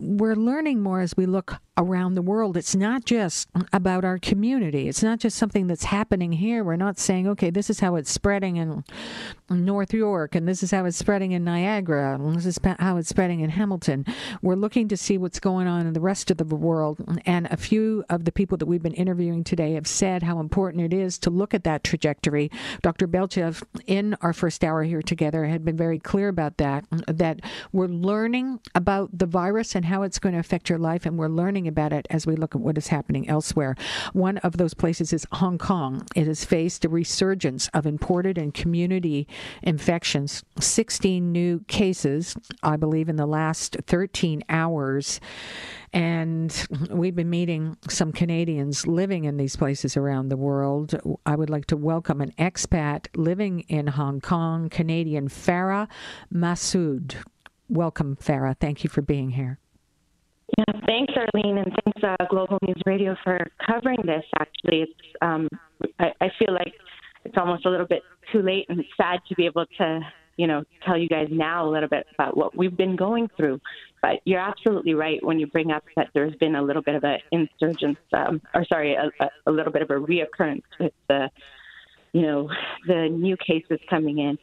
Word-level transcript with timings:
we're 0.00 0.34
learning 0.36 0.82
more 0.82 1.00
as 1.00 1.16
we 1.16 1.26
look 1.26 1.60
around 1.80 2.14
the 2.14 2.22
world. 2.22 2.58
It's 2.58 2.76
not 2.76 3.06
just 3.06 3.48
about 3.72 4.04
our 4.04 4.18
community. 4.18 4.86
It's 4.86 5.02
not 5.02 5.18
just 5.18 5.38
something 5.38 5.66
that's 5.66 5.84
happening 5.84 6.30
here. 6.32 6.62
We're 6.62 6.76
not 6.76 6.98
saying, 6.98 7.26
okay, 7.28 7.48
this 7.48 7.70
is 7.70 7.80
how 7.80 7.96
it's 7.96 8.10
spreading 8.10 8.56
in 8.56 8.84
North 9.48 9.94
York, 9.94 10.34
and 10.34 10.46
this 10.46 10.62
is 10.62 10.70
how 10.70 10.84
it's 10.84 10.98
spreading 10.98 11.32
in 11.32 11.42
Niagara, 11.42 12.14
and 12.14 12.36
this 12.36 12.44
is 12.44 12.58
how 12.78 12.98
it's 12.98 13.08
spreading 13.08 13.40
in 13.40 13.50
Hamilton. 13.50 14.04
We're 14.42 14.56
looking 14.56 14.88
to 14.88 14.96
see 14.96 15.16
what's 15.16 15.40
going 15.40 15.66
on 15.66 15.86
in 15.86 15.94
the 15.94 16.00
rest 16.00 16.30
of 16.30 16.36
the 16.36 16.44
world. 16.44 17.02
And 17.24 17.46
a 17.50 17.56
few 17.56 18.04
of 18.10 18.26
the 18.26 18.32
people 18.32 18.58
that 18.58 18.66
we've 18.66 18.82
been 18.82 18.92
interviewing 18.92 19.42
today 19.42 19.72
have 19.72 19.86
said 19.86 20.22
how 20.22 20.38
important 20.38 20.84
it 20.84 20.96
is 20.96 21.18
to 21.20 21.30
look 21.30 21.54
at 21.54 21.64
that 21.64 21.82
trajectory. 21.82 22.50
Dr. 22.82 23.06
Belchev, 23.06 23.62
in 23.86 24.14
our 24.20 24.34
first 24.34 24.62
hour 24.62 24.82
here 24.82 25.02
together, 25.02 25.46
had 25.46 25.64
been 25.64 25.78
very 25.78 25.98
clear 25.98 26.28
about 26.28 26.58
that, 26.58 26.84
that 27.06 27.40
we're 27.72 27.86
learning 27.86 28.60
about 28.74 29.08
the 29.18 29.26
virus 29.26 29.74
and 29.74 29.86
how 29.86 30.02
it's 30.02 30.18
going 30.18 30.34
to 30.34 30.38
affect 30.38 30.68
your 30.68 30.78
life, 30.78 31.06
and 31.06 31.18
we're 31.18 31.28
learning 31.28 31.69
about 31.70 31.94
it 31.94 32.06
as 32.10 32.26
we 32.26 32.36
look 32.36 32.54
at 32.54 32.60
what 32.60 32.76
is 32.76 32.88
happening 32.88 33.26
elsewhere. 33.28 33.74
One 34.12 34.36
of 34.38 34.58
those 34.58 34.74
places 34.74 35.14
is 35.14 35.26
Hong 35.32 35.56
Kong. 35.56 36.06
It 36.14 36.26
has 36.26 36.44
faced 36.44 36.84
a 36.84 36.90
resurgence 36.90 37.68
of 37.72 37.86
imported 37.86 38.36
and 38.36 38.52
community 38.52 39.26
infections, 39.62 40.44
16 40.60 41.32
new 41.32 41.60
cases, 41.68 42.36
I 42.62 42.76
believe, 42.76 43.08
in 43.08 43.16
the 43.16 43.26
last 43.26 43.78
13 43.86 44.44
hours. 44.48 45.20
And 45.92 46.54
we've 46.90 47.16
been 47.16 47.30
meeting 47.30 47.76
some 47.88 48.12
Canadians 48.12 48.86
living 48.86 49.24
in 49.24 49.36
these 49.38 49.56
places 49.56 49.96
around 49.96 50.28
the 50.28 50.36
world. 50.36 50.94
I 51.26 51.34
would 51.34 51.50
like 51.50 51.66
to 51.66 51.76
welcome 51.76 52.20
an 52.20 52.32
expat 52.38 53.06
living 53.16 53.60
in 53.60 53.88
Hong 53.88 54.20
Kong, 54.20 54.68
Canadian 54.68 55.28
Farah 55.28 55.88
Masood. 56.32 57.16
Welcome, 57.68 58.16
Farah. 58.16 58.56
Thank 58.58 58.84
you 58.84 58.90
for 58.90 59.02
being 59.02 59.30
here. 59.30 59.58
Yeah, 60.60 60.80
thanks, 60.86 61.14
Arlene, 61.16 61.58
and 61.58 61.72
thanks, 61.84 62.02
uh, 62.04 62.26
Global 62.28 62.58
News 62.66 62.82
Radio, 62.84 63.16
for 63.24 63.38
covering 63.66 64.00
this. 64.04 64.24
Actually, 64.38 64.82
it's 64.82 64.92
um, 65.22 65.48
I, 65.98 66.12
I 66.20 66.30
feel 66.38 66.52
like 66.52 66.74
it's 67.24 67.36
almost 67.38 67.64
a 67.64 67.70
little 67.70 67.86
bit 67.86 68.02
too 68.30 68.42
late 68.42 68.66
and 68.68 68.84
sad 68.94 69.20
to 69.28 69.34
be 69.36 69.46
able 69.46 69.64
to, 69.78 70.00
you 70.36 70.46
know, 70.46 70.62
tell 70.84 70.98
you 70.98 71.08
guys 71.08 71.28
now 71.30 71.66
a 71.66 71.70
little 71.70 71.88
bit 71.88 72.06
about 72.12 72.36
what 72.36 72.54
we've 72.54 72.76
been 72.76 72.94
going 72.94 73.30
through. 73.38 73.58
But 74.02 74.20
you're 74.24 74.40
absolutely 74.40 74.92
right 74.92 75.24
when 75.24 75.38
you 75.38 75.46
bring 75.46 75.70
up 75.70 75.84
that 75.96 76.08
there's 76.12 76.34
been 76.36 76.54
a 76.54 76.62
little 76.62 76.82
bit 76.82 76.94
of 76.94 77.04
an 77.04 77.20
insurgence, 77.32 77.98
um, 78.12 78.42
or 78.54 78.66
sorry, 78.66 78.94
a, 78.94 79.10
a 79.46 79.50
little 79.50 79.72
bit 79.72 79.80
of 79.80 79.88
a 79.88 79.94
reoccurrence 79.94 80.64
with 80.78 80.92
the, 81.08 81.30
you 82.12 82.22
know, 82.22 82.50
the 82.86 83.08
new 83.08 83.36
cases 83.38 83.78
coming 83.88 84.18
in. 84.18 84.38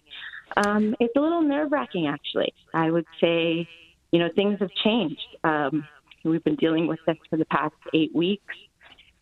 Um, 0.66 0.96
it's 1.00 1.16
a 1.16 1.20
little 1.20 1.44
nerve 1.44 1.72
wracking, 1.72 2.08
actually. 2.08 2.54
I 2.74 2.90
would 2.90 3.06
say, 3.22 3.68
you 4.12 4.20
know, 4.20 4.30
things 4.36 4.58
have 4.62 4.72
changed. 4.84 5.28
Um, 5.44 5.86
We've 6.30 6.44
been 6.44 6.56
dealing 6.56 6.88
with 6.88 7.00
this 7.06 7.18
for 7.30 7.38
the 7.38 7.46
past 7.46 7.76
eight 7.94 8.14
weeks. 8.16 8.54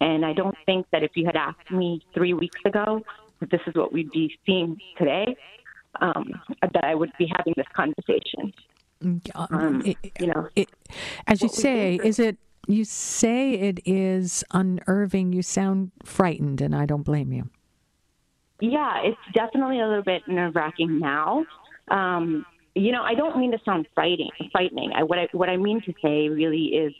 And 0.01 0.25
I 0.25 0.33
don't 0.33 0.55
think 0.65 0.87
that 0.91 1.03
if 1.03 1.11
you 1.15 1.25
had 1.25 1.35
asked 1.35 1.71
me 1.71 2.01
three 2.13 2.33
weeks 2.33 2.59
ago 2.65 3.01
that 3.39 3.49
this 3.49 3.61
is 3.67 3.75
what 3.75 3.93
we'd 3.93 4.11
be 4.11 4.37
seeing 4.45 4.77
today, 4.97 5.35
um, 6.01 6.31
that 6.61 6.83
I 6.83 6.95
would 6.95 7.11
be 7.17 7.31
having 7.35 7.53
this 7.55 7.67
conversation. 7.73 8.53
Um, 9.35 9.81
it, 9.85 9.97
you 10.19 10.27
know, 10.27 10.49
it, 10.55 10.69
as 11.27 11.41
you 11.41 11.49
say, 11.49 11.99
is 12.03 12.19
it? 12.19 12.37
You 12.67 12.83
say 12.83 13.53
it 13.53 13.79
is 13.85 14.43
unnerving. 14.51 15.33
You 15.33 15.43
sound 15.43 15.91
frightened, 16.03 16.61
and 16.61 16.75
I 16.75 16.85
don't 16.85 17.03
blame 17.03 17.31
you. 17.31 17.49
Yeah, 18.59 19.01
it's 19.03 19.17
definitely 19.33 19.79
a 19.81 19.87
little 19.87 20.03
bit 20.03 20.23
nerve 20.27 20.55
wracking 20.55 20.99
now. 20.99 21.45
Um, 21.89 22.45
you 22.75 22.91
know, 22.91 23.03
I 23.03 23.15
don't 23.15 23.37
mean 23.37 23.51
to 23.51 23.57
sound 23.63 23.87
frightening. 23.95 24.29
Frightening. 24.51 24.91
I, 24.93 25.03
what 25.03 25.17
I 25.17 25.27
what 25.31 25.49
I 25.49 25.57
mean 25.57 25.81
to 25.85 25.93
say 26.01 26.29
really 26.29 26.65
is 26.65 26.93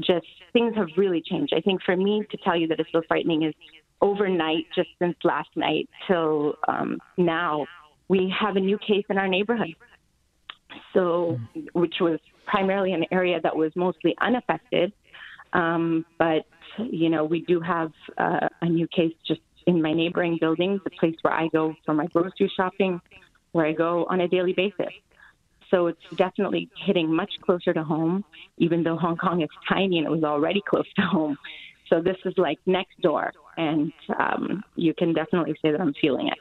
just 0.00 0.26
things 0.52 0.74
have 0.74 0.88
really 0.96 1.22
changed. 1.24 1.52
I 1.56 1.60
think 1.60 1.82
for 1.82 1.96
me 1.96 2.24
to 2.30 2.36
tell 2.38 2.56
you 2.56 2.66
that 2.68 2.80
it's 2.80 2.90
so 2.92 3.02
frightening 3.06 3.42
is 3.42 3.54
overnight, 4.00 4.66
just 4.74 4.88
since 4.98 5.16
last 5.24 5.48
night 5.56 5.88
till 6.06 6.54
um, 6.66 6.98
now, 7.16 7.66
we 8.08 8.32
have 8.38 8.56
a 8.56 8.60
new 8.60 8.78
case 8.78 9.04
in 9.10 9.18
our 9.18 9.28
neighborhood. 9.28 9.74
So, 10.94 11.38
which 11.72 11.96
was 12.00 12.18
primarily 12.46 12.92
an 12.92 13.04
area 13.10 13.40
that 13.42 13.54
was 13.54 13.72
mostly 13.74 14.14
unaffected, 14.20 14.92
um, 15.52 16.04
but 16.18 16.46
you 16.78 17.10
know, 17.10 17.24
we 17.24 17.40
do 17.42 17.60
have 17.60 17.90
uh, 18.16 18.48
a 18.62 18.68
new 18.68 18.86
case 18.88 19.12
just 19.26 19.40
in 19.66 19.82
my 19.82 19.92
neighboring 19.92 20.38
building, 20.40 20.80
the 20.84 20.90
place 20.90 21.16
where 21.22 21.34
I 21.34 21.48
go 21.48 21.74
for 21.84 21.94
my 21.94 22.06
grocery 22.06 22.50
shopping, 22.56 23.00
where 23.52 23.66
I 23.66 23.72
go 23.72 24.06
on 24.08 24.20
a 24.20 24.28
daily 24.28 24.52
basis. 24.52 24.92
So 25.70 25.88
it's 25.88 26.00
definitely 26.16 26.68
hitting 26.86 27.14
much 27.14 27.32
closer 27.42 27.72
to 27.74 27.82
home, 27.82 28.24
even 28.56 28.82
though 28.82 28.96
Hong 28.96 29.16
Kong 29.16 29.42
is 29.42 29.48
tiny 29.68 29.98
and 29.98 30.06
it 30.06 30.10
was 30.10 30.24
already 30.24 30.62
close 30.66 30.86
to 30.96 31.02
home. 31.02 31.36
So 31.88 32.00
this 32.00 32.16
is 32.24 32.34
like 32.36 32.58
next 32.66 33.00
door, 33.00 33.32
and 33.56 33.92
um, 34.18 34.62
you 34.76 34.92
can 34.92 35.14
definitely 35.14 35.56
say 35.62 35.70
that 35.70 35.80
I'm 35.80 35.94
feeling 35.94 36.28
it. 36.28 36.38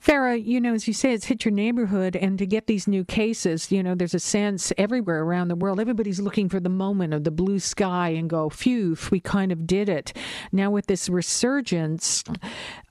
Farah, 0.00 0.42
you 0.42 0.60
know, 0.60 0.74
as 0.74 0.88
you 0.88 0.94
say, 0.94 1.12
it's 1.12 1.26
hit 1.26 1.44
your 1.44 1.52
neighborhood, 1.52 2.16
and 2.16 2.38
to 2.38 2.46
get 2.46 2.66
these 2.66 2.88
new 2.88 3.04
cases, 3.04 3.70
you 3.70 3.82
know, 3.82 3.94
there's 3.94 4.14
a 4.14 4.18
sense 4.18 4.72
everywhere 4.78 5.22
around 5.22 5.48
the 5.48 5.54
world. 5.54 5.78
Everybody's 5.78 6.18
looking 6.18 6.48
for 6.48 6.60
the 6.60 6.70
moment 6.70 7.14
of 7.14 7.24
the 7.24 7.30
blue 7.30 7.58
sky 7.58 8.08
and 8.08 8.28
go, 8.28 8.48
phew, 8.48 8.96
we 9.10 9.20
kind 9.20 9.52
of 9.52 9.66
did 9.66 9.88
it. 9.88 10.16
Now, 10.50 10.70
with 10.70 10.86
this 10.86 11.08
resurgence, 11.08 12.24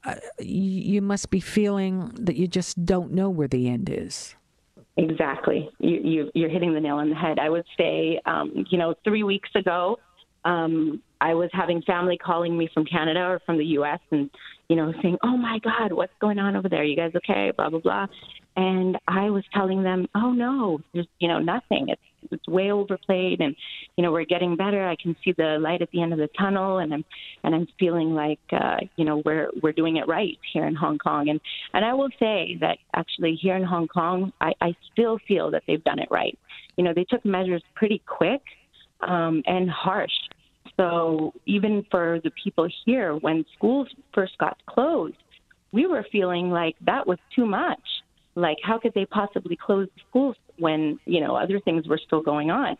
uh, 0.05 0.15
you 0.39 1.01
must 1.01 1.31
be 1.31 1.39
feeling 1.39 2.11
that 2.19 2.35
you 2.35 2.47
just 2.47 2.85
don't 2.85 3.11
know 3.11 3.29
where 3.29 3.47
the 3.47 3.67
end 3.67 3.89
is. 3.91 4.35
Exactly. 4.97 5.69
You, 5.79 6.29
you, 6.33 6.45
are 6.45 6.49
hitting 6.49 6.73
the 6.73 6.79
nail 6.79 6.97
on 6.97 7.09
the 7.09 7.15
head. 7.15 7.39
I 7.39 7.49
would 7.49 7.65
say, 7.77 8.19
um, 8.25 8.65
you 8.69 8.77
know, 8.77 8.93
three 9.03 9.23
weeks 9.23 9.49
ago, 9.55 9.97
um, 10.43 11.01
I 11.21 11.33
was 11.33 11.49
having 11.53 11.81
family 11.83 12.17
calling 12.17 12.57
me 12.57 12.69
from 12.73 12.83
Canada 12.85 13.21
or 13.21 13.39
from 13.45 13.57
the 13.57 13.65
U.S. 13.65 13.99
and, 14.11 14.29
you 14.69 14.75
know, 14.75 14.91
saying, 15.01 15.17
"Oh 15.23 15.37
my 15.37 15.59
God, 15.59 15.93
what's 15.93 16.13
going 16.19 16.39
on 16.39 16.55
over 16.55 16.67
there? 16.67 16.83
You 16.83 16.95
guys 16.95 17.11
okay?" 17.15 17.51
Blah 17.55 17.69
blah 17.69 17.79
blah. 17.79 18.07
And 18.55 18.97
I 19.07 19.29
was 19.29 19.43
telling 19.53 19.83
them, 19.83 20.07
"Oh 20.13 20.31
no, 20.31 20.81
there's 20.93 21.07
you 21.19 21.27
know 21.27 21.39
nothing. 21.39 21.87
It's 21.89 22.01
it's 22.31 22.47
way 22.47 22.71
overplayed, 22.71 23.39
and 23.39 23.55
you 23.95 24.03
know 24.03 24.11
we're 24.11 24.25
getting 24.25 24.55
better. 24.57 24.87
I 24.87 24.95
can 25.01 25.15
see 25.23 25.31
the 25.31 25.57
light 25.59 25.81
at 25.81 25.89
the 25.91 26.01
end 26.01 26.11
of 26.11 26.19
the 26.19 26.29
tunnel, 26.37 26.79
and 26.79 26.93
I'm 26.93 27.05
and 27.43 27.55
I'm 27.55 27.67
feeling 27.79 28.13
like 28.13 28.39
uh, 28.51 28.77
you 28.97 29.05
know 29.05 29.21
we're 29.25 29.49
we're 29.63 29.71
doing 29.71 29.97
it 29.97 30.07
right 30.07 30.37
here 30.51 30.65
in 30.65 30.75
Hong 30.75 30.97
Kong. 30.97 31.29
And 31.29 31.39
and 31.73 31.85
I 31.85 31.93
will 31.93 32.09
say 32.19 32.57
that 32.59 32.77
actually 32.93 33.35
here 33.41 33.55
in 33.55 33.63
Hong 33.63 33.87
Kong, 33.87 34.33
I, 34.41 34.51
I 34.59 34.75
still 34.91 35.17
feel 35.27 35.51
that 35.51 35.63
they've 35.65 35.83
done 35.83 35.99
it 35.99 36.09
right. 36.11 36.37
You 36.75 36.83
know, 36.83 36.93
they 36.93 37.05
took 37.05 37.23
measures 37.23 37.63
pretty 37.75 38.01
quick 38.05 38.41
um, 39.01 39.43
and 39.45 39.69
harsh 39.69 40.11
so 40.77 41.33
even 41.45 41.85
for 41.91 42.19
the 42.23 42.31
people 42.43 42.67
here, 42.85 43.15
when 43.15 43.45
schools 43.55 43.87
first 44.13 44.37
got 44.39 44.57
closed, 44.65 45.15
we 45.71 45.85
were 45.85 46.05
feeling 46.11 46.49
like 46.49 46.75
that 46.85 47.05
was 47.05 47.19
too 47.35 47.45
much. 47.45 47.79
Like, 48.35 48.57
how 48.63 48.79
could 48.79 48.93
they 48.93 49.05
possibly 49.05 49.57
close 49.57 49.87
schools 50.09 50.35
when, 50.57 50.99
you 51.05 51.19
know, 51.19 51.35
other 51.35 51.59
things 51.59 51.87
were 51.87 51.99
still 52.05 52.21
going 52.21 52.49
on? 52.49 52.77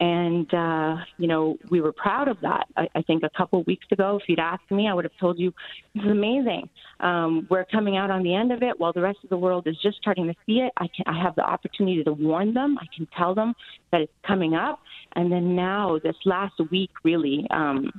And, 0.00 0.52
uh, 0.54 0.96
you 1.18 1.28
know, 1.28 1.58
we 1.68 1.82
were 1.82 1.92
proud 1.92 2.28
of 2.28 2.40
that. 2.40 2.66
I, 2.74 2.88
I 2.94 3.02
think 3.02 3.22
a 3.22 3.28
couple 3.36 3.62
weeks 3.64 3.86
ago, 3.92 4.18
if 4.20 4.28
you'd 4.28 4.38
asked 4.38 4.70
me, 4.70 4.88
I 4.88 4.94
would 4.94 5.04
have 5.04 5.16
told 5.20 5.38
you 5.38 5.52
this 5.94 6.04
is 6.04 6.10
amazing. 6.10 6.70
Um, 7.00 7.46
we're 7.50 7.66
coming 7.66 7.98
out 7.98 8.10
on 8.10 8.22
the 8.22 8.34
end 8.34 8.50
of 8.50 8.62
it 8.62 8.80
while 8.80 8.94
the 8.94 9.02
rest 9.02 9.18
of 9.22 9.28
the 9.28 9.36
world 9.36 9.66
is 9.66 9.76
just 9.82 9.98
starting 9.98 10.26
to 10.28 10.34
see 10.46 10.60
it. 10.60 10.72
I, 10.78 10.88
can, 10.88 11.04
I 11.06 11.22
have 11.22 11.34
the 11.34 11.42
opportunity 11.42 12.02
to 12.04 12.12
warn 12.14 12.54
them. 12.54 12.78
I 12.80 12.86
can 12.96 13.06
tell 13.16 13.34
them 13.34 13.54
that 13.92 14.00
it's 14.00 14.12
coming 14.26 14.54
up. 14.54 14.80
And 15.16 15.30
then 15.30 15.54
now, 15.54 15.98
this 16.02 16.16
last 16.24 16.54
week, 16.70 16.90
really, 17.04 17.46
um, 17.50 17.90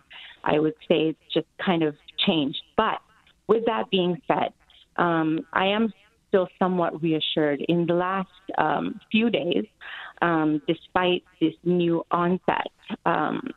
I 0.44 0.57
would 0.57 0.75
say 0.88 1.09
it's 1.09 1.33
just 1.33 1.47
kind 1.63 1.83
of 1.83 1.95
changed. 2.25 2.62
But 2.78 3.00
with 3.45 3.66
that 3.66 3.91
being 3.91 4.19
said, 4.28 4.53
um, 4.97 5.45
I 5.53 5.68
am 5.68 5.94
still 6.31 6.47
somewhat 6.58 7.02
reassured. 7.03 7.62
In 7.68 7.86
the 7.86 7.94
last 7.94 8.30
um, 8.58 9.00
few 9.12 9.30
days, 9.30 9.66
um, 10.22 10.62
despite 10.66 11.24
this 11.42 11.53
new 11.66 12.03
onset, 12.09 12.68
um, 13.06 13.50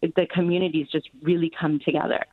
the 0.00 0.26
communities 0.34 0.86
just 0.90 1.08
really 1.22 1.50
come 1.60 1.78
together. 1.84 2.24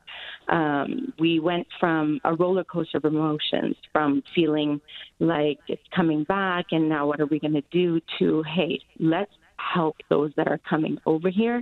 Um, 0.47 1.13
we 1.19 1.39
went 1.39 1.67
from 1.79 2.19
a 2.23 2.33
roller 2.33 2.63
coaster 2.63 2.97
of 2.97 3.05
emotions, 3.05 3.75
from 3.91 4.23
feeling 4.33 4.81
like 5.19 5.59
it's 5.67 5.81
coming 5.95 6.23
back 6.23 6.67
and 6.71 6.87
now 6.87 7.05
what 7.05 7.19
are 7.19 7.27
we 7.27 7.39
going 7.39 7.53
to 7.53 7.63
do, 7.71 7.99
to 8.17 8.43
hey, 8.43 8.79
let's 8.99 9.31
help 9.57 9.97
those 10.09 10.31
that 10.37 10.47
are 10.47 10.59
coming 10.69 10.97
over 11.05 11.29
here 11.29 11.61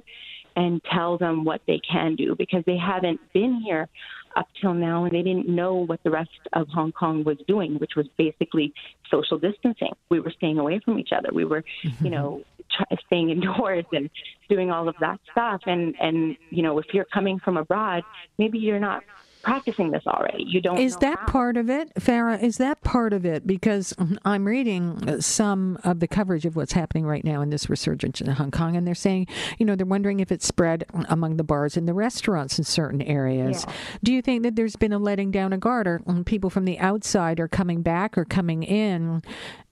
and 0.57 0.81
tell 0.91 1.19
them 1.19 1.45
what 1.45 1.61
they 1.67 1.79
can 1.89 2.15
do 2.15 2.35
because 2.35 2.63
they 2.65 2.75
haven't 2.75 3.21
been 3.31 3.61
here 3.63 3.87
up 4.35 4.47
till 4.59 4.73
now 4.73 5.05
and 5.05 5.13
they 5.13 5.21
didn't 5.21 5.47
know 5.47 5.75
what 5.75 6.01
the 6.03 6.09
rest 6.09 6.31
of 6.53 6.67
Hong 6.69 6.91
Kong 6.91 7.23
was 7.23 7.37
doing, 7.47 7.75
which 7.75 7.91
was 7.95 8.07
basically 8.17 8.73
social 9.09 9.37
distancing. 9.37 9.93
We 10.09 10.19
were 10.19 10.31
staying 10.31 10.57
away 10.57 10.79
from 10.83 10.97
each 10.97 11.11
other. 11.15 11.29
We 11.31 11.45
were, 11.45 11.63
you 12.01 12.09
know, 12.09 12.41
try, 12.75 12.97
staying 13.05 13.29
indoors 13.29 13.85
and 13.93 14.09
doing 14.49 14.71
all 14.71 14.89
of 14.89 14.95
that 14.99 15.19
stuff. 15.31 15.61
And 15.67 15.95
and 16.01 16.35
you 16.49 16.63
know, 16.63 16.79
if 16.79 16.87
you're 16.91 17.05
coming 17.05 17.39
from 17.39 17.57
abroad, 17.57 18.03
maybe 18.39 18.57
you're 18.57 18.79
not 18.79 19.03
practicing 19.47 19.91
this 19.91 20.03
already. 20.05 20.43
You 20.45 20.59
don't. 20.61 20.77
Is 20.77 20.97
that 20.97 21.19
how. 21.19 21.25
part 21.27 21.55
of 21.55 21.69
it, 21.69 21.93
Farah? 21.95 22.41
Is 22.43 22.57
that 22.57 22.81
part 22.81 23.13
of 23.13 23.25
it? 23.25 23.47
Because 23.47 23.93
I'm 24.25 24.45
reading 24.45 25.21
some 25.21 25.79
of 25.85 26.01
the 26.01 26.07
coverage 26.07 26.45
of 26.45 26.57
what's 26.57 26.73
happening 26.73 27.05
right 27.05 27.23
now 27.23 27.41
in 27.41 27.49
this 27.49 27.69
resurgence 27.69 28.19
in 28.19 28.27
Hong 28.27 28.51
Kong, 28.51 28.75
and 28.75 28.85
they're 28.85 28.93
saying, 28.93 29.27
you 29.57 29.65
know, 29.65 29.75
they're 29.75 29.85
wondering 29.85 30.19
if 30.19 30.31
it's 30.31 30.45
spread 30.45 30.83
among 31.07 31.37
the 31.37 31.45
bars 31.45 31.77
and 31.77 31.87
the 31.87 31.93
restaurants 31.93 32.59
in 32.59 32.65
certain 32.65 33.01
areas. 33.01 33.63
Yeah. 33.65 33.73
Do 34.03 34.13
you 34.13 34.21
think 34.21 34.43
that 34.43 34.57
there's 34.57 34.75
been 34.75 34.91
a 34.91 34.99
letting 34.99 35.31
down 35.31 35.53
of 35.53 35.61
guard, 35.61 35.87
or 35.87 36.01
people 36.25 36.49
from 36.49 36.65
the 36.65 36.77
outside 36.79 37.39
are 37.39 37.47
coming 37.47 37.81
back 37.81 38.17
or 38.17 38.25
coming 38.25 38.63
in, 38.63 39.21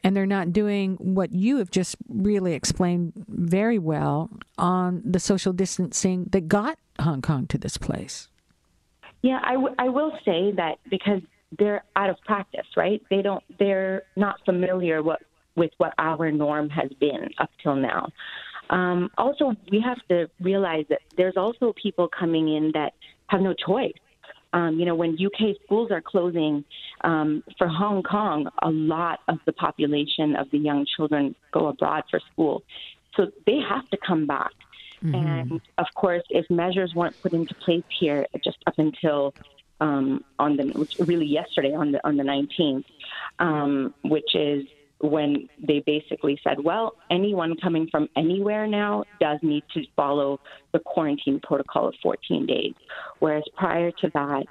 and 0.05 0.15
they're 0.15 0.25
not 0.25 0.53
doing 0.53 0.95
what 1.01 1.33
you 1.33 1.57
have 1.57 1.69
just 1.69 1.97
really 2.07 2.53
explained 2.53 3.11
very 3.27 3.77
well 3.77 4.29
on 4.57 5.01
the 5.03 5.19
social 5.19 5.51
distancing 5.51 6.25
that 6.31 6.47
got 6.47 6.79
Hong 7.01 7.21
Kong 7.21 7.45
to 7.47 7.57
this 7.57 7.77
place? 7.77 8.29
Yeah, 9.25 9.39
I, 9.43 9.53
w- 9.53 9.73
I 9.79 9.89
will 9.89 10.11
say 10.23 10.51
that 10.55 10.75
because 10.87 11.19
they're 11.57 11.83
out 11.95 12.11
of 12.11 12.17
practice, 12.27 12.67
right? 12.77 13.01
They 13.09 13.23
don't, 13.23 13.43
they're 13.57 14.03
not 14.15 14.35
familiar 14.45 15.01
what, 15.01 15.23
with 15.55 15.71
what 15.79 15.95
our 15.97 16.31
norm 16.31 16.69
has 16.69 16.91
been 16.99 17.29
up 17.39 17.49
till 17.63 17.75
now. 17.75 18.09
Um, 18.69 19.09
also, 19.17 19.55
we 19.71 19.81
have 19.83 19.97
to 20.09 20.29
realize 20.39 20.85
that 20.89 20.99
there's 21.17 21.37
also 21.37 21.73
people 21.81 22.07
coming 22.07 22.55
in 22.55 22.69
that 22.75 22.93
have 23.25 23.41
no 23.41 23.55
choice. 23.55 23.97
Um, 24.53 24.77
you 24.79 24.85
know, 24.85 24.93
when 24.93 25.17
UK 25.19 25.55
schools 25.65 25.89
are 25.89 26.01
closing 26.01 26.63
um, 27.03 27.43
for 27.57 27.67
Hong 27.67 28.03
Kong, 28.03 28.47
a 28.61 28.69
lot 28.69 29.21
of 29.27 29.39
the 29.47 29.53
population 29.53 30.35
of 30.35 30.51
the 30.51 30.59
young 30.59 30.85
children 30.95 31.33
go 31.51 31.65
abroad 31.69 32.03
for 32.11 32.19
school. 32.31 32.61
So 33.17 33.31
they 33.47 33.57
have 33.67 33.89
to 33.89 33.97
come 34.05 34.27
back. 34.27 34.51
Mm-hmm. 35.05 35.15
And 35.15 35.61
of 35.77 35.87
course, 35.95 36.23
if 36.29 36.49
measures 36.49 36.93
weren't 36.95 37.19
put 37.21 37.33
into 37.33 37.53
place 37.55 37.83
here 37.99 38.25
just 38.43 38.57
up 38.67 38.75
until 38.77 39.33
um, 39.81 40.23
on 40.39 40.57
the 40.57 40.87
really 41.05 41.25
yesterday 41.25 41.73
on 41.73 41.91
the 41.91 42.05
on 42.07 42.17
the 42.17 42.23
19th, 42.23 42.85
um, 43.39 43.93
which 44.03 44.35
is 44.35 44.65
when 44.99 45.49
they 45.61 45.83
basically 45.85 46.39
said, 46.43 46.63
well, 46.63 46.95
anyone 47.11 47.55
coming 47.61 47.87
from 47.91 48.07
anywhere 48.15 48.65
now 48.65 49.03
does 49.19 49.39
need 49.41 49.63
to 49.73 49.83
follow 49.95 50.39
the 50.71 50.79
quarantine 50.79 51.39
protocol 51.43 51.87
of 51.89 51.95
14 52.01 52.45
days. 52.45 52.73
Whereas 53.19 53.43
prior 53.57 53.91
to 53.91 54.09
that, 54.13 54.45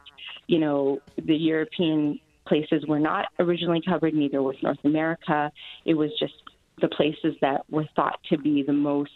you 0.46 0.58
know, 0.58 1.00
the 1.16 1.34
European 1.34 2.20
places 2.46 2.84
were 2.86 3.00
not 3.00 3.26
originally 3.38 3.80
covered, 3.86 4.14
neither 4.14 4.42
was 4.42 4.56
North 4.62 4.84
America. 4.84 5.50
It 5.86 5.94
was 5.94 6.10
just 6.20 6.34
the 6.80 6.88
places 6.88 7.34
that 7.40 7.62
were 7.70 7.86
thought 7.96 8.20
to 8.30 8.36
be 8.36 8.62
the 8.62 8.72
most 8.72 9.10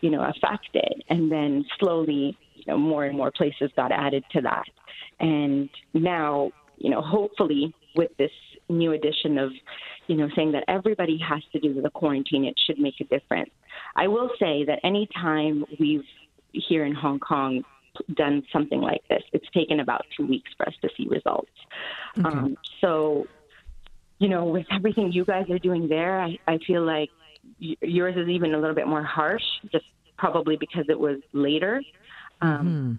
you 0.00 0.10
know, 0.10 0.22
affected. 0.22 1.04
And 1.08 1.30
then 1.30 1.64
slowly, 1.78 2.36
you 2.54 2.64
know, 2.66 2.78
more 2.78 3.04
and 3.04 3.16
more 3.16 3.30
places 3.30 3.70
got 3.76 3.92
added 3.92 4.24
to 4.32 4.40
that. 4.42 4.64
And 5.18 5.68
now, 5.94 6.52
you 6.78 6.90
know, 6.90 7.02
hopefully 7.02 7.74
with 7.96 8.10
this 8.18 8.30
new 8.68 8.92
addition 8.92 9.38
of, 9.38 9.50
you 10.06 10.16
know, 10.16 10.28
saying 10.34 10.52
that 10.52 10.64
everybody 10.68 11.18
has 11.18 11.42
to 11.52 11.60
do 11.60 11.80
the 11.80 11.90
quarantine, 11.90 12.44
it 12.44 12.58
should 12.66 12.78
make 12.78 12.94
a 13.00 13.04
difference. 13.04 13.50
I 13.96 14.08
will 14.08 14.30
say 14.38 14.64
that 14.64 14.80
anytime 14.84 15.64
we've 15.78 16.04
here 16.52 16.84
in 16.84 16.94
Hong 16.94 17.20
Kong 17.20 17.64
done 18.14 18.42
something 18.52 18.80
like 18.80 19.02
this, 19.08 19.22
it's 19.32 19.46
taken 19.52 19.80
about 19.80 20.04
two 20.16 20.26
weeks 20.26 20.50
for 20.56 20.66
us 20.66 20.74
to 20.82 20.88
see 20.96 21.06
results. 21.08 21.50
Okay. 22.18 22.28
Um, 22.28 22.56
so, 22.80 23.26
you 24.18 24.28
know, 24.28 24.44
with 24.44 24.66
everything 24.70 25.12
you 25.12 25.24
guys 25.24 25.48
are 25.50 25.58
doing 25.58 25.88
there, 25.88 26.20
I, 26.20 26.38
I 26.46 26.58
feel 26.66 26.82
like 26.82 27.10
yours 27.58 28.16
is 28.16 28.28
even 28.28 28.54
a 28.54 28.58
little 28.58 28.74
bit 28.74 28.86
more 28.86 29.02
harsh, 29.02 29.42
just 29.72 29.84
probably 30.16 30.56
because 30.56 30.86
it 30.88 30.98
was 30.98 31.18
later. 31.32 31.82
Um, 32.40 32.66
mm-hmm. 32.66 32.92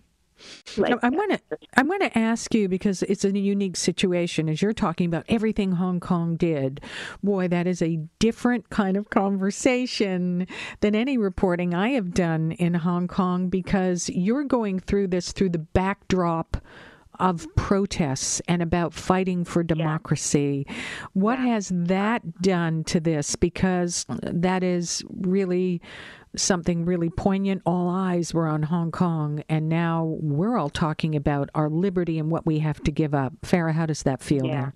Like, 0.78 1.04
I 1.04 1.10
want 1.10 1.32
to 1.34 1.58
I 1.76 1.84
want 1.84 2.02
to 2.02 2.18
ask 2.18 2.54
you 2.56 2.68
because 2.68 3.04
it's 3.04 3.24
a 3.24 3.38
unique 3.38 3.76
situation 3.76 4.50
as 4.50 4.62
you're 4.62 4.74
talking 4.74 5.06
about 5.06 5.26
everything 5.28 5.74
Hong 5.74 6.00
Kong 6.00 6.36
did. 6.36 6.82
Boy, 7.22 7.48
that 7.50 7.68
is 7.68 7.82
a 7.82 8.00
different 8.20 8.70
kind 8.70 8.98
of 8.98 9.10
conversation 9.10 10.48
than 10.80 10.96
any 10.96 11.18
reporting 11.18 11.74
I 11.74 11.90
have 11.90 12.14
done 12.14 12.54
in 12.54 12.74
Hong 12.74 13.08
Kong 13.08 13.50
because 13.50 14.10
you're 14.10 14.44
going 14.44 14.80
through 14.80 15.08
this 15.08 15.32
through 15.32 15.50
the 15.50 15.60
backdrop 15.60 16.58
of 17.22 17.48
protests 17.56 18.42
and 18.48 18.62
about 18.62 18.94
fighting 18.94 19.46
for 19.46 19.64
democracy. 19.64 20.66
Yeah. 20.68 20.76
What 21.14 21.40
yeah. 21.40 21.46
has 21.54 21.72
that 21.74 22.42
done 22.42 22.84
to 22.86 23.00
this? 23.00 23.36
Because 23.36 24.06
that 24.10 24.64
is 24.64 25.04
really 25.10 25.82
something 26.36 26.84
really 26.84 27.10
poignant. 27.10 27.62
All 27.66 27.90
eyes 27.90 28.34
were 28.34 28.48
on 28.48 28.64
Hong 28.64 28.92
Kong, 28.92 29.44
and 29.48 29.70
now 29.70 30.18
we're 30.20 30.58
all 30.58 30.70
talking 30.70 31.16
about 31.16 31.50
our 31.54 31.70
liberty 31.70 32.18
and 32.18 32.32
what 32.32 32.46
we 32.46 32.60
have 32.60 32.82
to 32.84 32.92
give 32.92 33.14
up. 33.14 33.34
Farah, 33.44 33.74
how 33.74 33.86
does 33.86 34.04
that 34.04 34.22
feel 34.22 34.46
yeah. 34.46 34.72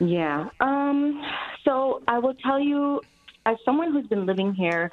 now? 0.00 0.06
Yeah. 0.06 0.48
Um, 0.60 1.22
so 1.64 2.02
I 2.08 2.18
will 2.18 2.34
tell 2.34 2.58
you, 2.58 3.00
as 3.46 3.56
someone 3.64 3.92
who's 3.92 4.08
been 4.08 4.26
living 4.26 4.54
here 4.54 4.90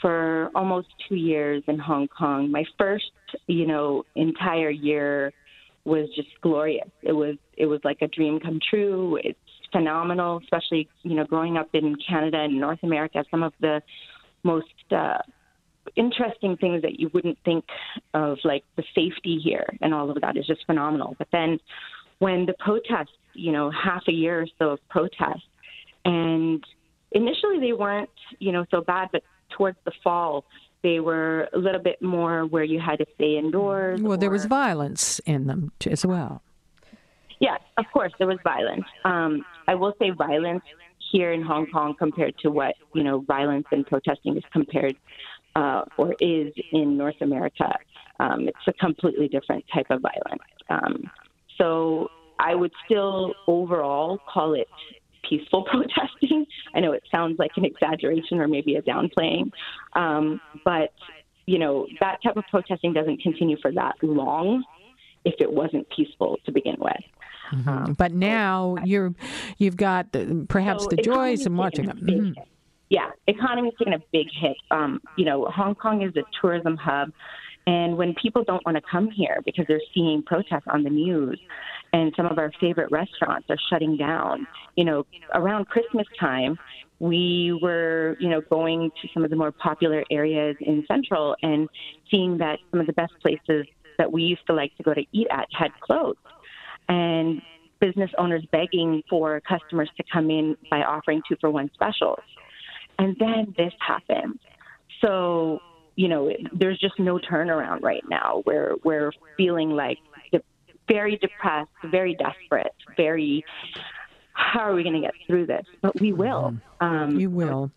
for 0.00 0.50
almost 0.54 0.88
two 1.08 1.16
years 1.16 1.64
in 1.66 1.78
Hong 1.78 2.06
Kong, 2.06 2.52
my 2.52 2.64
first, 2.78 3.10
you 3.48 3.66
know, 3.66 4.04
entire 4.14 4.70
year 4.70 5.32
was 5.88 6.08
just 6.14 6.28
glorious. 6.42 6.88
It 7.02 7.12
was 7.12 7.36
it 7.56 7.66
was 7.66 7.80
like 7.82 7.98
a 8.02 8.08
dream 8.08 8.38
come 8.38 8.60
true. 8.70 9.18
It's 9.22 9.38
phenomenal, 9.72 10.40
especially 10.42 10.88
you 11.02 11.14
know 11.14 11.24
growing 11.24 11.56
up 11.56 11.68
in 11.72 11.96
Canada 12.08 12.38
and 12.38 12.60
North 12.60 12.80
America. 12.82 13.24
Some 13.30 13.42
of 13.42 13.52
the 13.60 13.82
most 14.44 14.66
uh, 14.90 15.18
interesting 15.96 16.56
things 16.56 16.82
that 16.82 17.00
you 17.00 17.10
wouldn't 17.12 17.38
think 17.44 17.64
of, 18.14 18.38
like 18.44 18.64
the 18.76 18.84
safety 18.94 19.40
here 19.42 19.66
and 19.80 19.92
all 19.92 20.10
of 20.10 20.20
that, 20.20 20.36
is 20.36 20.46
just 20.46 20.64
phenomenal. 20.66 21.16
But 21.18 21.28
then 21.32 21.58
when 22.18 22.46
the 22.46 22.54
protests, 22.58 23.16
you 23.34 23.52
know, 23.52 23.70
half 23.70 24.02
a 24.08 24.12
year 24.12 24.42
or 24.42 24.46
so 24.58 24.70
of 24.70 24.88
protests, 24.88 25.42
and 26.04 26.62
initially 27.12 27.58
they 27.60 27.72
weren't, 27.72 28.10
you 28.38 28.52
know, 28.52 28.64
so 28.70 28.80
bad, 28.80 29.08
but 29.12 29.22
towards 29.56 29.78
the 29.84 29.92
fall, 30.04 30.44
they 30.82 31.00
were 31.00 31.48
a 31.52 31.58
little 31.58 31.80
bit 31.80 32.00
more 32.00 32.46
where 32.46 32.64
you 32.64 32.80
had 32.80 32.98
to 32.98 33.06
stay 33.14 33.36
indoors. 33.36 34.00
Well, 34.00 34.12
or... 34.12 34.16
there 34.16 34.30
was 34.30 34.44
violence 34.44 35.20
in 35.20 35.46
them 35.46 35.72
as 35.86 36.04
well. 36.06 36.42
Yes, 37.40 37.60
of 37.76 37.84
course, 37.92 38.12
there 38.18 38.26
was 38.26 38.38
violence. 38.42 38.84
Um, 39.04 39.44
I 39.68 39.74
will 39.74 39.94
say 40.00 40.10
violence 40.10 40.62
here 41.12 41.32
in 41.32 41.42
Hong 41.42 41.66
Kong 41.66 41.94
compared 41.98 42.36
to 42.38 42.50
what 42.50 42.74
you 42.94 43.04
know 43.04 43.20
violence 43.20 43.66
and 43.70 43.86
protesting 43.86 44.36
is 44.36 44.44
compared 44.52 44.96
uh, 45.56 45.82
or 45.96 46.14
is 46.20 46.52
in 46.72 46.96
North 46.96 47.20
America. 47.20 47.74
Um, 48.20 48.48
it's 48.48 48.58
a 48.66 48.72
completely 48.72 49.28
different 49.28 49.64
type 49.72 49.86
of 49.90 50.02
violence. 50.02 50.42
Um, 50.68 51.10
so 51.56 52.08
I 52.38 52.54
would 52.54 52.72
still 52.84 53.34
overall 53.46 54.18
call 54.32 54.54
it 54.54 54.68
peaceful 55.28 55.62
protesting. 55.70 56.46
I 56.74 56.80
know 56.80 56.92
it 56.92 57.02
sounds 57.10 57.38
like 57.38 57.52
an 57.56 57.64
exaggeration 57.64 58.40
or 58.40 58.48
maybe 58.48 58.76
a 58.76 58.82
downplaying, 58.82 59.50
um, 59.94 60.40
but 60.64 60.92
you 61.46 61.58
know 61.58 61.86
that 62.00 62.22
type 62.22 62.36
of 62.36 62.44
protesting 62.50 62.92
doesn't 62.92 63.22
continue 63.22 63.56
for 63.60 63.72
that 63.72 63.94
long 64.02 64.64
if 65.24 65.34
it 65.40 65.50
wasn't 65.50 65.86
peaceful 65.90 66.38
to 66.44 66.52
begin 66.52 66.76
with. 66.78 67.02
Mm-hmm. 67.52 67.68
Um, 67.68 67.92
but 67.94 68.12
now 68.12 68.76
so, 68.78 68.84
you're 68.84 69.14
you've 69.58 69.76
got 69.76 70.12
the, 70.12 70.46
perhaps 70.48 70.84
so 70.84 70.90
the 70.90 70.96
joys 70.96 71.46
and 71.46 71.56
watching 71.56 71.86
them. 71.86 72.00
Mm-hmm. 72.00 72.40
Yeah, 72.90 73.10
economy's 73.26 73.74
taking 73.78 73.94
a 73.94 74.02
big 74.12 74.28
hit. 74.32 74.56
Um, 74.70 75.00
you 75.16 75.24
know, 75.24 75.46
Hong 75.46 75.74
Kong 75.74 76.02
is 76.02 76.16
a 76.16 76.22
tourism 76.40 76.76
hub. 76.76 77.12
And 77.66 77.98
when 77.98 78.14
people 78.14 78.44
don't 78.44 78.64
want 78.64 78.76
to 78.76 78.82
come 78.90 79.10
here 79.10 79.42
because 79.44 79.66
they're 79.68 79.82
seeing 79.94 80.22
protests 80.22 80.64
on 80.68 80.84
the 80.84 80.90
news, 80.90 81.38
and 81.92 82.12
some 82.16 82.26
of 82.26 82.38
our 82.38 82.52
favorite 82.60 82.90
restaurants 82.90 83.46
are 83.50 83.56
shutting 83.70 83.96
down, 83.96 84.46
you 84.76 84.84
know, 84.84 85.06
around 85.34 85.68
Christmas 85.68 86.06
time, 86.18 86.58
we 87.00 87.58
were, 87.62 88.16
you 88.18 88.28
know, 88.28 88.40
going 88.40 88.90
to 89.00 89.08
some 89.14 89.24
of 89.24 89.30
the 89.30 89.36
more 89.36 89.52
popular 89.52 90.04
areas 90.10 90.56
in 90.60 90.84
Central 90.88 91.36
and 91.42 91.68
seeing 92.10 92.38
that 92.38 92.58
some 92.70 92.80
of 92.80 92.86
the 92.86 92.92
best 92.92 93.12
places 93.22 93.66
that 93.98 94.10
we 94.10 94.22
used 94.22 94.46
to 94.46 94.52
like 94.52 94.76
to 94.76 94.82
go 94.82 94.94
to 94.94 95.04
eat 95.12 95.26
at 95.30 95.46
had 95.52 95.70
closed. 95.80 96.18
And 96.88 97.40
business 97.80 98.10
owners 98.18 98.44
begging 98.50 99.02
for 99.08 99.40
customers 99.40 99.90
to 99.96 100.04
come 100.12 100.30
in 100.30 100.56
by 100.70 100.78
offering 100.78 101.22
two 101.28 101.36
for 101.40 101.50
one 101.50 101.70
specials. 101.74 102.20
And 102.98 103.16
then 103.20 103.54
this 103.56 103.72
happened. 103.80 104.40
So 105.00 105.60
you 105.98 106.06
know, 106.06 106.30
there's 106.52 106.78
just 106.78 106.96
no 107.00 107.18
turnaround 107.18 107.82
right 107.82 108.04
now. 108.08 108.44
We're 108.46 108.76
we're 108.84 109.10
feeling 109.36 109.70
like 109.70 109.98
very 110.88 111.16
depressed, 111.16 111.70
very 111.84 112.14
desperate, 112.14 112.74
very. 112.96 113.44
How 114.32 114.60
are 114.60 114.74
we 114.74 114.82
going 114.82 114.94
to 114.94 115.00
get 115.00 115.14
through 115.26 115.46
this? 115.46 115.66
But 115.82 116.00
we 116.00 116.12
will. 116.12 116.54
Mm-hmm. 116.80 116.84
Um, 116.84 117.20
you 117.20 117.28
will. 117.28 117.70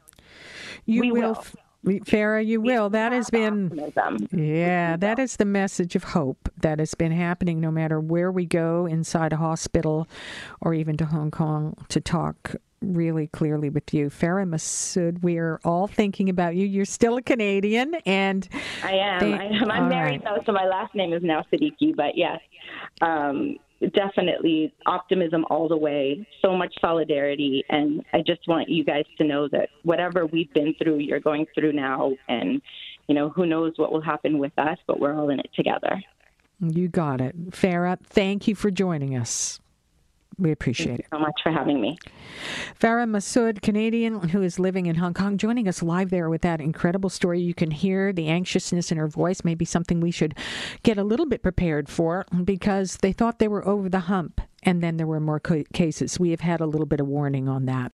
You 0.86 1.02
we 1.02 1.12
will. 1.12 1.34
will. 1.34 1.46
Farah, 1.86 2.46
you 2.46 2.62
will. 2.62 2.90
That 2.90 3.12
has 3.12 3.30
been, 3.30 3.92
yeah, 4.32 4.98
that 4.98 5.18
is 5.20 5.38
the 5.38 5.46
message 5.46 5.96
of 5.96 6.04
hope 6.04 6.50
that 6.58 6.80
has 6.80 6.94
been 6.94 7.12
happening 7.12 7.60
no 7.60 7.72
matter 7.72 8.00
where 8.00 8.32
we 8.32 8.46
go 8.46 8.86
inside 8.86 9.34
a 9.34 9.38
hospital 9.38 10.08
or 10.62 10.74
even 10.74 10.96
to 10.98 11.06
Hong 11.06 11.32
Kong 11.32 11.76
to 11.90 12.00
talk 12.00 12.56
really 12.82 13.28
clearly 13.28 13.70
with 13.70 13.94
you. 13.94 14.10
Farah 14.10 14.48
Masood, 14.48 15.24
we 15.24 15.38
are 15.38 15.60
all 15.64 15.88
thinking 15.88 16.30
about 16.30 16.56
you. 16.56 16.66
You're 16.66 16.86
still 16.86 17.18
a 17.18 17.22
Canadian, 17.22 17.96
and 18.06 18.48
I 18.84 18.94
am. 18.94 19.20
They- 19.20 19.34
I 19.34 19.46
am. 19.46 19.72
I'm 19.72 19.90
married 19.90 20.22
right. 20.24 20.36
though, 20.38 20.44
so 20.46 20.52
my 20.52 20.66
last 20.66 20.94
name 20.96 21.14
is 21.14 21.24
now 21.24 21.44
Siddiqui. 21.52 21.96
But 21.96 22.16
yes, 22.18 22.40
um, 23.02 23.58
definitely 23.90 24.74
optimism 24.86 25.46
all 25.50 25.68
the 25.68 25.78
way. 25.78 26.28
So 26.42 26.56
much 26.56 26.74
solidarity, 26.80 27.64
and 27.70 28.04
I 28.14 28.20
just 28.26 28.48
want 28.48 28.70
you 28.70 28.84
guys 28.84 29.06
to 29.18 29.26
know 29.26 29.48
that 29.50 29.70
whatever 29.84 30.26
we've 30.26 30.54
been 30.54 30.74
through, 30.82 31.00
you're 31.00 31.20
going 31.20 31.46
through 31.56 31.74
now, 31.74 32.14
and 32.28 32.62
you 33.08 33.16
know 33.16 33.30
who 33.30 33.46
knows 33.46 33.74
what 33.78 33.92
will 33.92 34.02
happen 34.02 34.38
with 34.38 34.54
us, 34.58 34.78
but 34.88 35.00
we're 35.00 35.14
all 35.14 35.30
in 35.30 35.40
it 35.40 35.50
together. 35.56 36.02
you 36.60 36.88
got 36.88 37.22
it. 37.22 37.52
Farah, 37.52 38.00
thank 38.04 38.48
you 38.48 38.56
for 38.56 38.70
joining 38.72 39.16
us. 39.18 39.60
We 40.42 40.52
appreciate 40.52 41.00
it. 41.00 41.06
So 41.14 41.20
much 41.20 41.40
for 41.44 41.52
having 41.52 41.80
me. 41.80 42.00
Farah 42.80 43.08
Masood, 43.08 43.62
Canadian 43.62 44.30
who 44.30 44.42
is 44.42 44.58
living 44.58 44.88
in 44.88 44.96
Hong 44.96 45.14
Kong, 45.14 45.38
joining 45.38 45.68
us 45.68 45.84
live 45.84 46.10
there 46.10 46.30
with 46.30 46.42
that 46.42 46.60
incredible 46.60 47.12
story. 47.12 47.40
You 47.40 47.54
can 47.54 47.70
hear 47.70 48.12
the 48.12 48.28
anxiousness 48.28 48.92
in 48.92 48.98
her 48.98 49.08
voice, 49.08 49.44
maybe 49.44 49.66
something 49.66 50.00
we 50.00 50.12
should 50.12 50.36
get 50.82 50.98
a 50.98 51.04
little 51.04 51.28
bit 51.28 51.44
prepared 51.44 51.90
for 51.90 52.26
because 52.44 52.98
they 52.98 53.14
thought 53.14 53.38
they 53.38 53.48
were 53.48 53.68
over 53.68 53.88
the 53.88 54.02
hump 54.02 54.42
and 54.64 54.84
then 54.84 54.98
there 54.98 55.08
were 55.08 55.20
more 55.20 55.40
cases. 55.40 56.20
We 56.20 56.32
have 56.32 56.42
had 56.42 56.62
a 56.62 56.66
little 56.66 56.86
bit 56.86 57.00
of 57.00 57.08
warning 57.08 57.48
on 57.48 57.66
that. 57.66 57.90